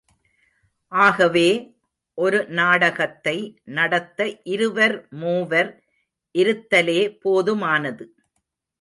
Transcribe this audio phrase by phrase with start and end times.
[0.87, 1.77] ஆகவே,
[2.13, 3.61] ஒரு நாடகத்தை
[3.63, 4.41] நடத்த
[4.43, 5.83] இருவர் மூவர்
[6.37, 8.05] இருத்தலே போதுமானது.